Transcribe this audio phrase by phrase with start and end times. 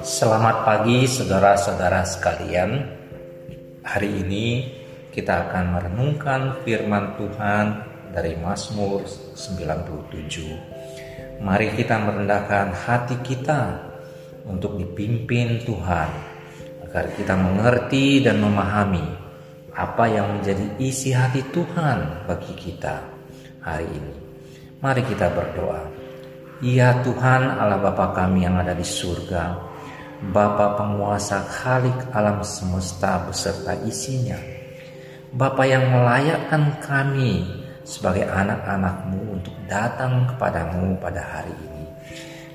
[0.00, 2.88] Selamat pagi saudara-saudara sekalian.
[3.84, 4.64] Hari ini
[5.12, 7.84] kita akan merenungkan firman Tuhan
[8.16, 9.04] dari Mazmur
[9.36, 11.44] 97.
[11.44, 13.92] Mari kita merendahkan hati kita
[14.48, 16.08] untuk dipimpin Tuhan
[16.88, 19.04] agar kita mengerti dan memahami
[19.76, 23.04] apa yang menjadi isi hati Tuhan bagi kita
[23.60, 24.27] hari ini.
[24.78, 25.90] Mari kita berdoa.
[26.62, 29.58] Ya Tuhan Allah Bapa kami yang ada di surga,
[30.30, 34.38] Bapa penguasa khalik alam semesta beserta isinya.
[35.34, 37.42] Bapa yang melayakkan kami
[37.82, 41.84] sebagai anak-anakmu untuk datang kepadamu pada hari ini.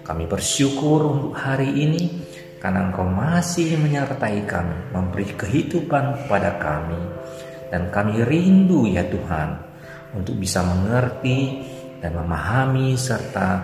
[0.08, 2.24] Kami bersyukur untuk hari ini
[2.64, 7.04] karena engkau masih menyertai kami, memberi kehidupan kepada kami.
[7.68, 9.60] Dan kami rindu ya Tuhan
[10.16, 11.68] untuk bisa mengerti
[12.04, 13.64] dan memahami serta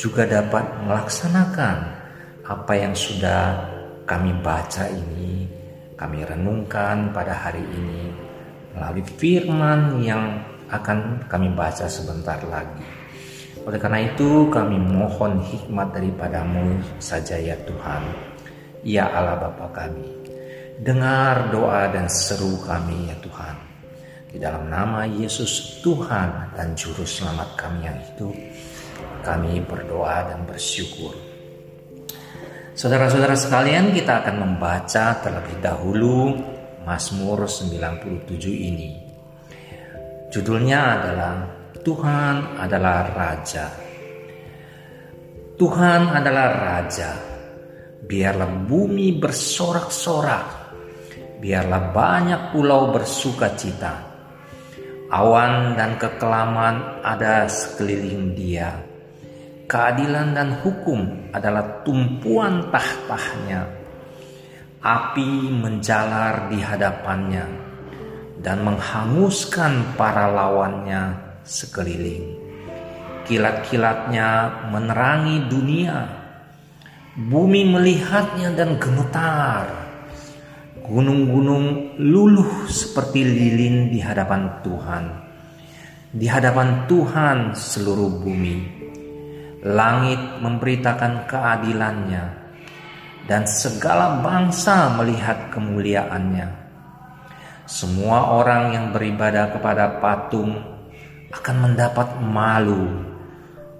[0.00, 1.76] juga dapat melaksanakan
[2.48, 3.60] apa yang sudah
[4.08, 5.44] kami baca ini,
[6.00, 8.08] kami renungkan pada hari ini
[8.72, 10.40] melalui firman yang
[10.72, 12.84] akan kami baca sebentar lagi.
[13.64, 18.02] Oleh karena itu kami mohon hikmat daripadamu saja ya Tuhan.
[18.84, 20.08] Ya Allah Bapa kami.
[20.84, 23.73] Dengar doa dan seru kami ya Tuhan.
[24.34, 28.34] Di dalam nama Yesus Tuhan dan Juru Selamat kami yang hidup.
[29.22, 31.14] Kami berdoa dan bersyukur.
[32.74, 36.34] Saudara-saudara sekalian, kita akan membaca terlebih dahulu
[36.82, 38.90] Mazmur 97 ini.
[40.34, 41.34] Judulnya adalah
[41.86, 43.70] Tuhan adalah Raja.
[45.54, 47.10] Tuhan adalah Raja.
[48.02, 50.46] Biarlah bumi bersorak-sorak.
[51.38, 54.03] Biarlah banyak pulau bersuka cita.
[55.14, 58.74] Awan dan kekelaman ada sekeliling dia
[59.64, 63.66] keadilan dan hukum adalah tumpuan tahtahnya.
[64.84, 67.46] Api menjalar di hadapannya
[68.44, 72.36] dan menghanguskan para lawannya sekeliling.
[73.24, 76.04] Kilat-kilatnya menerangi dunia.
[77.16, 79.83] Bumi melihatnya dan gemetar.
[80.84, 85.04] Gunung-gunung luluh seperti lilin di hadapan Tuhan.
[86.12, 88.84] Di hadapan Tuhan seluruh bumi
[89.64, 92.24] Langit memberitakan keadilannya,
[93.24, 96.52] dan segala bangsa melihat kemuliaannya.
[97.64, 100.52] Semua orang yang beribadah kepada patung
[101.32, 102.92] akan mendapat malu.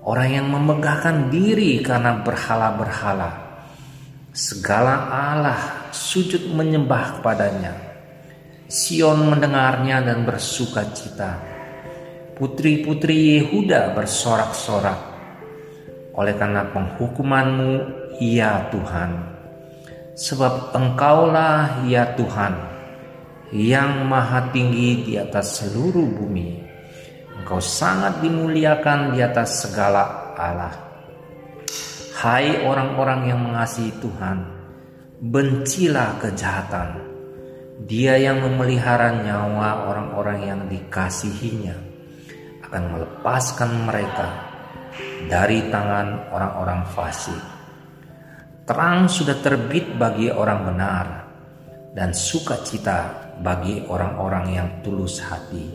[0.09, 3.61] Orang yang memegahkan diri karena berhala-berhala,
[4.33, 7.75] segala Allah sujud menyembah kepadanya.
[8.67, 11.39] Sion mendengarnya dan bersuka cita.
[12.35, 15.15] Putri-putri Yehuda bersorak-sorak
[16.15, 17.73] oleh karena penghukumanmu,
[18.19, 19.11] ya Tuhan.
[20.15, 22.55] Sebab engkaulah ya Tuhan
[23.51, 26.63] yang maha tinggi di atas seluruh bumi.
[27.39, 30.75] Engkau sangat dimuliakan di atas segala Allah.
[32.15, 34.64] Hai orang-orang yang mengasihi Tuhan,
[35.21, 37.03] bencilah kejahatan.
[37.85, 41.77] Dia yang memelihara nyawa orang-orang yang dikasihinya
[42.65, 44.29] akan melepaskan mereka
[45.27, 47.43] dari tangan orang-orang fasik.
[48.65, 51.07] Terang sudah terbit bagi orang benar
[51.93, 55.69] dan sukacita bagi orang-orang yang tulus hati.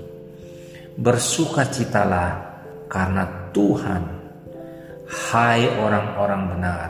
[0.99, 2.31] Bersukacitalah
[2.89, 4.03] karena Tuhan,
[5.07, 6.89] hai orang-orang benar,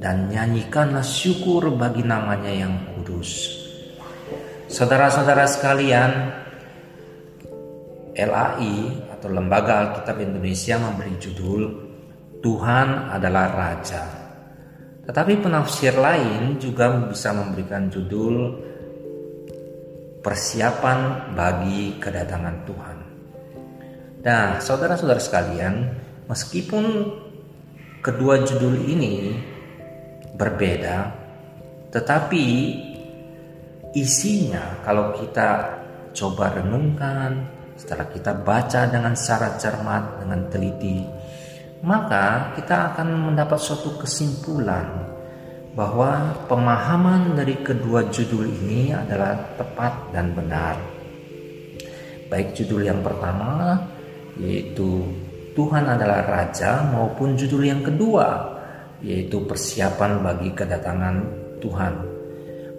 [0.00, 3.60] dan nyanyikanlah syukur bagi namanya yang kudus.
[4.64, 6.10] Saudara-saudara sekalian,
[8.16, 8.76] LAI
[9.12, 11.62] atau Lembaga Alkitab Indonesia memberi judul
[12.40, 14.02] Tuhan adalah Raja.
[15.04, 18.66] Tetapi penafsir lain juga bisa memberikan judul
[20.20, 22.98] Persiapan bagi kedatangan Tuhan.
[24.20, 25.96] Nah, saudara-saudara sekalian,
[26.28, 27.08] meskipun
[28.04, 29.32] kedua judul ini
[30.40, 31.12] berbeda,
[31.92, 32.46] tetapi
[33.92, 35.78] isinya kalau kita
[36.16, 37.44] coba renungkan,
[37.76, 41.04] setelah kita baca dengan secara cermat, dengan teliti,
[41.84, 45.12] maka kita akan mendapat suatu kesimpulan
[45.76, 50.76] bahwa pemahaman dari kedua judul ini adalah tepat dan benar.
[52.30, 53.78] Baik judul yang pertama
[54.38, 55.02] yaitu
[55.54, 58.59] Tuhan adalah Raja maupun judul yang kedua
[59.00, 61.16] yaitu persiapan bagi kedatangan
[61.60, 62.10] Tuhan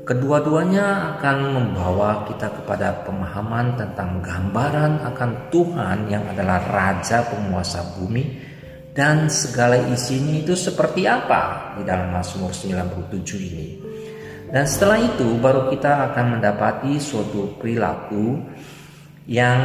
[0.02, 8.42] Kedua-duanya akan membawa kita kepada pemahaman tentang gambaran akan Tuhan yang adalah Raja penguasa bumi
[8.98, 13.70] dan segala isinya itu seperti apa di dalam Mazmur 97 ini.
[14.50, 18.42] Dan setelah itu baru kita akan mendapati suatu perilaku
[19.30, 19.62] yang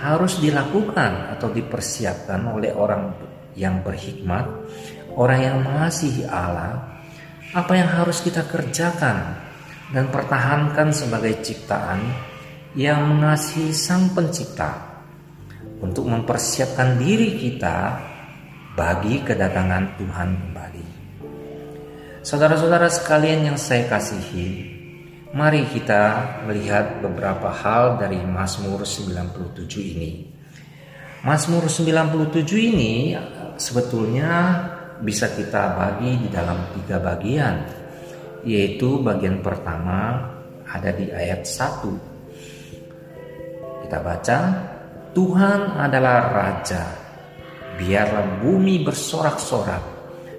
[0.00, 3.10] harus dilakukan atau dipersiapkan oleh orang
[3.58, 4.48] yang berhikmat,
[5.20, 6.80] orang yang mengasihi Allah,
[7.52, 9.36] apa yang harus kita kerjakan
[9.92, 12.00] dan pertahankan sebagai ciptaan
[12.72, 15.04] yang mengasihi Sang Pencipta
[15.84, 18.00] untuk mempersiapkan diri kita
[18.72, 20.86] bagi kedatangan Tuhan kembali.
[22.24, 24.48] Saudara-saudara sekalian yang saya kasihi,
[25.36, 30.10] mari kita melihat beberapa hal dari Mazmur 97 ini.
[31.20, 33.12] Mazmur 97 ini
[33.60, 34.36] sebetulnya
[35.00, 37.64] bisa kita bagi di dalam tiga bagian,
[38.44, 40.30] yaitu bagian pertama
[40.64, 43.84] ada di ayat 1.
[43.84, 44.38] Kita baca,
[45.10, 47.10] Tuhan adalah Raja
[47.80, 49.80] biarlah bumi bersorak-sorak,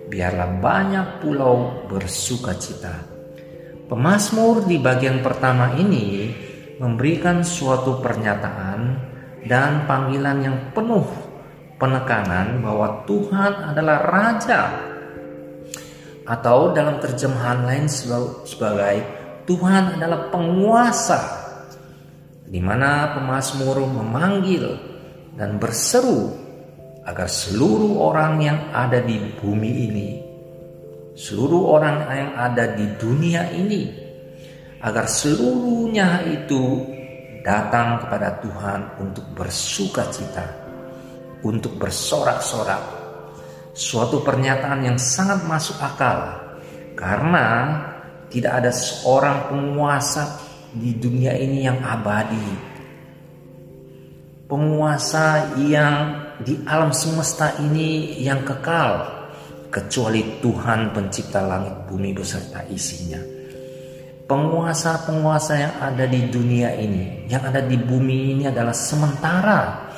[0.05, 2.93] biarlah banyak pulau bersuka cita.
[3.89, 6.29] Pemasmur di bagian pertama ini
[6.77, 9.09] memberikan suatu pernyataan
[9.49, 11.03] dan panggilan yang penuh
[11.81, 14.61] penekanan bahwa Tuhan adalah Raja.
[16.21, 19.01] Atau dalam terjemahan lain sebagai
[19.49, 21.41] Tuhan adalah penguasa
[22.45, 24.77] di mana pemazmur memanggil
[25.33, 26.29] dan berseru
[27.01, 30.09] agar seluruh orang yang ada di bumi ini,
[31.17, 33.89] seluruh orang yang ada di dunia ini,
[34.85, 36.85] agar seluruhnya itu
[37.41, 40.45] datang kepada Tuhan untuk bersuka cita,
[41.45, 43.01] untuk bersorak-sorak.
[43.71, 46.37] Suatu pernyataan yang sangat masuk akal,
[46.93, 47.79] karena
[48.27, 50.39] tidak ada seorang penguasa
[50.71, 52.71] di dunia ini yang abadi.
[54.47, 59.07] Penguasa yang di alam semesta ini yang kekal
[59.71, 63.19] kecuali Tuhan pencipta langit bumi beserta isinya.
[64.27, 69.90] Penguasa-penguasa yang ada di dunia ini, yang ada di bumi ini adalah sementara.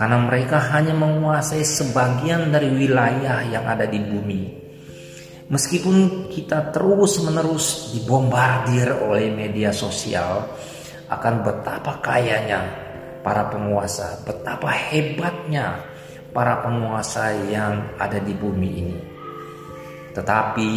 [0.00, 4.42] Karena mereka hanya menguasai sebagian dari wilayah yang ada di bumi.
[5.52, 10.48] Meskipun kita terus-menerus dibombardir oleh media sosial
[11.04, 12.64] akan betapa kayanya
[13.20, 15.84] para penguasa, betapa hebatnya
[16.32, 18.98] para penguasa yang ada di bumi ini.
[20.16, 20.72] Tetapi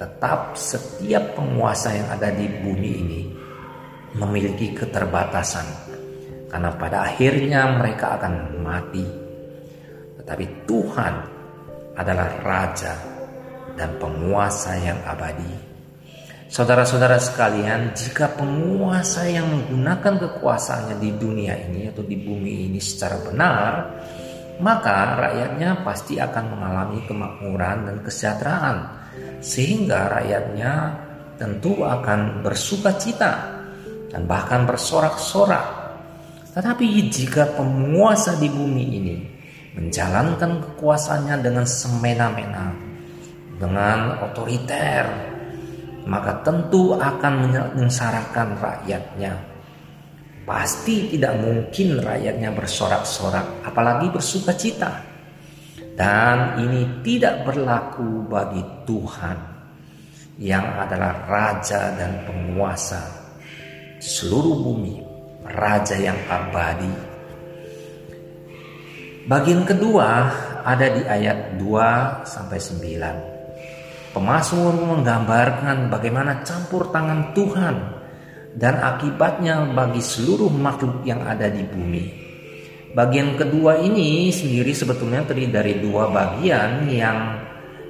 [0.00, 3.22] tetap setiap penguasa yang ada di bumi ini
[4.16, 5.85] memiliki keterbatasan
[6.56, 9.04] karena pada akhirnya mereka akan mati.
[10.16, 11.14] Tetapi Tuhan
[11.92, 12.96] adalah raja
[13.76, 15.76] dan penguasa yang abadi
[16.46, 23.18] Saudara-saudara sekalian, jika penguasa yang menggunakan kekuasaannya di dunia ini atau di bumi ini secara
[23.18, 23.70] benar,
[24.62, 28.76] maka rakyatnya pasti akan mengalami kemakmuran dan kesejahteraan,
[29.42, 30.72] sehingga rakyatnya
[31.34, 33.32] tentu akan bersuka cita
[34.14, 35.85] dan bahkan bersorak-sorak.
[36.56, 39.16] Tetapi jika penguasa di bumi ini
[39.76, 42.72] menjalankan kekuasaannya dengan semena-mena,
[43.60, 45.04] dengan otoriter,
[46.08, 49.36] maka tentu akan menyengsarakan rakyatnya.
[50.48, 55.04] Pasti tidak mungkin rakyatnya bersorak-sorak, apalagi bersuka cita.
[55.92, 59.36] Dan ini tidak berlaku bagi Tuhan
[60.40, 63.00] yang adalah raja dan penguasa
[64.00, 65.05] seluruh bumi,
[65.50, 66.92] raja yang abadi.
[69.26, 70.30] Bagian kedua
[70.62, 74.14] ada di ayat 2 sampai 9.
[74.14, 77.76] Pemasmur menggambarkan bagaimana campur tangan Tuhan
[78.56, 82.04] dan akibatnya bagi seluruh makhluk yang ada di bumi.
[82.96, 87.36] Bagian kedua ini sendiri sebetulnya terdiri dari dua bagian yang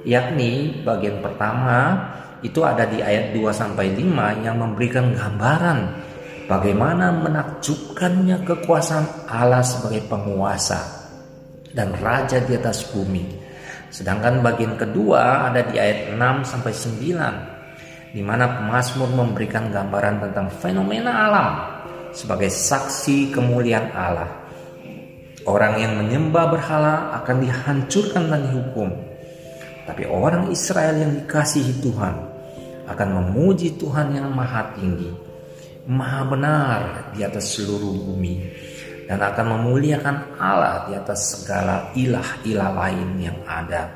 [0.03, 2.11] yakni bagian pertama
[2.43, 5.79] itu ada di ayat 2 sampai 5 yang memberikan gambaran
[6.47, 10.79] bagaimana menakjubkannya kekuasaan Allah sebagai penguasa
[11.75, 13.47] dan raja di atas bumi
[13.87, 20.47] Sedangkan bagian kedua ada di ayat 6 sampai 9 di mana pemazmur memberikan gambaran tentang
[20.51, 21.49] fenomena alam
[22.11, 24.31] sebagai saksi kemuliaan Allah.
[25.47, 28.91] Orang yang menyembah berhala akan dihancurkan dan dihukum.
[29.87, 32.15] Tapi orang Israel yang dikasihi Tuhan
[32.91, 35.07] akan memuji Tuhan yang maha tinggi,
[35.87, 36.79] maha benar
[37.15, 38.35] di atas seluruh bumi
[39.07, 43.87] dan akan memuliakan Allah di atas segala ilah-ilah lain yang ada.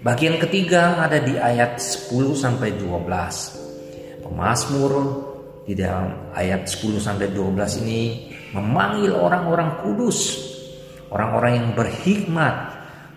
[0.00, 4.24] Bagian ketiga ada di ayat 10 sampai 12.
[4.24, 4.92] Pemasmur
[5.66, 10.38] di dalam ayat 10 sampai 12 ini memanggil orang-orang kudus,
[11.10, 12.54] orang-orang yang berhikmat,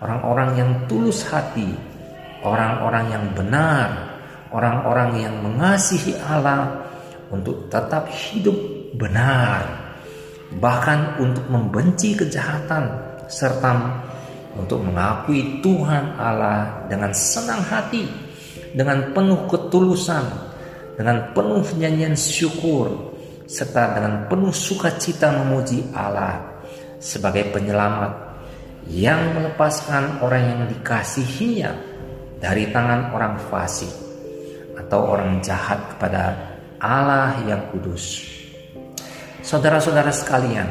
[0.01, 1.69] orang-orang yang tulus hati,
[2.43, 3.89] orang-orang yang benar,
[4.51, 6.82] orang-orang yang mengasihi Allah
[7.33, 8.53] untuk tetap hidup
[8.93, 9.65] benar,
[10.61, 12.93] bahkan untuk membenci kejahatan
[13.25, 13.73] serta
[14.53, 18.05] untuk mengakui Tuhan Allah dengan senang hati,
[18.77, 20.21] dengan penuh ketulusan,
[20.93, 23.17] dengan penuh nyanyian syukur,
[23.49, 26.61] serta dengan penuh sukacita memuji Allah
[27.01, 28.11] sebagai penyelamat
[28.87, 31.71] yang melepaskan orang yang dikasihinya
[32.37, 33.91] dari tangan orang fasik
[34.75, 36.52] atau orang jahat kepada
[36.83, 38.27] Allah yang kudus.
[39.39, 40.67] Saudara-saudara sekalian,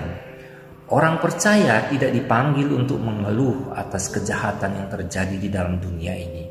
[0.93, 6.45] orang percaya tidak dipanggil untuk mengeluh atas kejahatan yang terjadi di dalam dunia ini.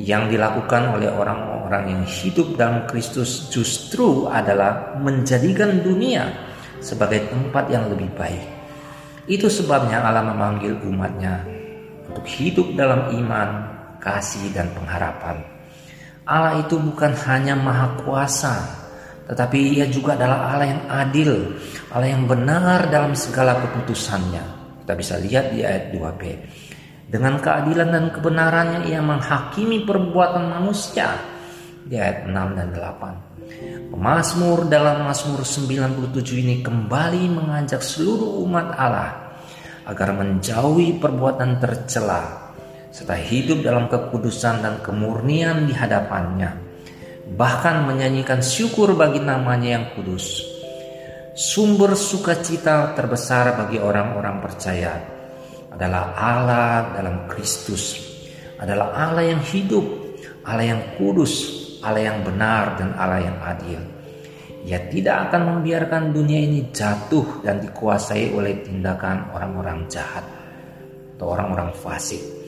[0.00, 6.32] Yang dilakukan oleh orang-orang yang hidup dalam Kristus justru adalah menjadikan dunia
[6.80, 8.40] sebagai tempat yang lebih baik.
[9.28, 11.44] Itu sebabnya Allah memanggil umatnya
[12.08, 13.48] untuk hidup dalam iman,
[14.00, 15.61] kasih, dan pengharapan.
[16.22, 18.62] Allah itu bukan hanya maha kuasa,
[19.26, 21.30] tetapi ia juga adalah Allah yang adil,
[21.90, 24.44] Allah yang benar dalam segala keputusannya.
[24.82, 26.22] Kita bisa lihat di ayat 2b.
[27.12, 31.18] Dengan keadilan dan kebenarannya ia menghakimi perbuatan manusia.
[31.82, 33.92] Di ayat 6 dan 8.
[33.92, 39.36] Pemasmur dalam Mazmur 97 ini kembali mengajak seluruh umat Allah
[39.84, 42.41] agar menjauhi perbuatan tercela
[42.92, 46.60] serta hidup dalam kekudusan dan kemurnian di hadapannya,
[47.32, 50.44] bahkan menyanyikan syukur bagi namanya yang kudus.
[51.32, 54.92] Sumber sukacita terbesar bagi orang-orang percaya
[55.72, 57.96] adalah Allah dalam Kristus,
[58.60, 59.88] adalah Allah yang hidup,
[60.44, 61.32] Allah yang kudus,
[61.80, 63.80] Allah yang benar dan Allah yang adil.
[64.68, 70.22] Ia tidak akan membiarkan dunia ini jatuh dan dikuasai oleh tindakan orang-orang jahat
[71.16, 72.41] atau orang-orang fasik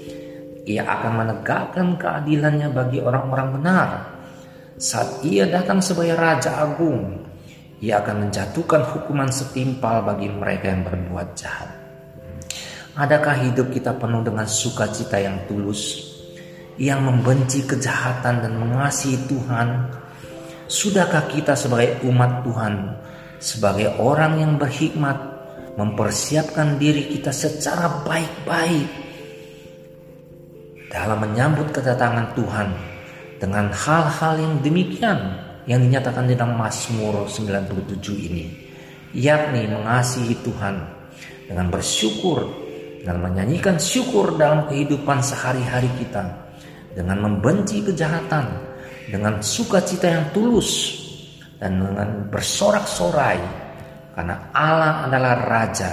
[0.65, 3.89] ia akan menegakkan keadilannya bagi orang-orang benar.
[4.81, 7.21] Saat ia datang sebagai Raja Agung,
[7.85, 11.71] ia akan menjatuhkan hukuman setimpal bagi mereka yang berbuat jahat.
[12.97, 16.01] Adakah hidup kita penuh dengan sukacita yang tulus,
[16.81, 19.69] yang membenci kejahatan dan mengasihi Tuhan?
[20.65, 22.75] Sudahkah kita sebagai umat Tuhan,
[23.37, 25.21] sebagai orang yang berhikmat,
[25.77, 29.04] mempersiapkan diri kita secara baik-baik
[30.95, 32.71] dalam menyambut kedatangan Tuhan
[33.43, 35.19] dengan hal-hal yang demikian
[35.67, 37.99] yang dinyatakan di dalam Mazmur 97
[38.31, 38.45] ini
[39.11, 40.79] yakni mengasihi Tuhan
[41.51, 42.47] dengan bersyukur
[43.03, 46.31] dan menyanyikan syukur dalam kehidupan sehari-hari kita
[46.95, 48.55] dengan membenci kejahatan
[49.11, 51.03] dengan sukacita yang tulus
[51.59, 53.43] dan dengan bersorak-sorai
[54.15, 55.91] karena Allah adalah raja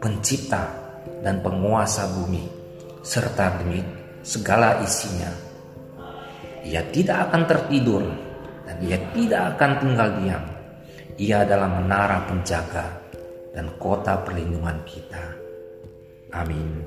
[0.00, 0.64] pencipta
[1.20, 2.42] dan penguasa bumi
[3.04, 3.95] serta demi
[4.26, 5.30] segala isinya.
[6.66, 8.02] Ia tidak akan tertidur
[8.66, 10.44] dan ia tidak akan tinggal diam.
[11.16, 12.90] Ia adalah menara penjaga
[13.54, 15.24] dan kota perlindungan kita.
[16.34, 16.82] Amin.